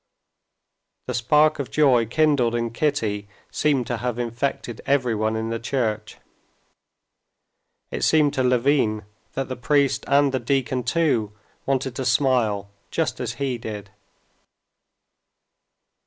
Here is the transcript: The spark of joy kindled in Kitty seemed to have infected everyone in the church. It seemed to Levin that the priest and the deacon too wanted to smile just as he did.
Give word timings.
The 1.05 1.13
spark 1.13 1.59
of 1.59 1.69
joy 1.69 2.07
kindled 2.07 2.55
in 2.55 2.71
Kitty 2.71 3.27
seemed 3.51 3.85
to 3.85 3.97
have 3.97 4.17
infected 4.17 4.81
everyone 4.87 5.35
in 5.35 5.51
the 5.51 5.59
church. 5.59 6.17
It 7.91 8.03
seemed 8.03 8.33
to 8.33 8.41
Levin 8.43 9.03
that 9.33 9.47
the 9.47 9.55
priest 9.55 10.03
and 10.07 10.31
the 10.31 10.39
deacon 10.39 10.81
too 10.85 11.33
wanted 11.67 11.95
to 11.97 12.05
smile 12.05 12.67
just 12.89 13.19
as 13.19 13.33
he 13.33 13.59
did. 13.59 13.91